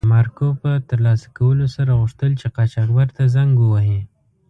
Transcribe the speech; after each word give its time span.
د 0.03 0.05
مارکو 0.13 0.47
په 0.61 0.71
تر 0.89 0.99
لاسه 1.07 1.27
کولو 1.37 1.65
سره 1.75 1.91
غوښتل 2.01 2.31
چې 2.39 2.47
قاچاقبر 2.55 3.07
ته 3.17 3.23
زنګ 3.35 3.53
و 3.59 3.67
وهي. 3.73 4.01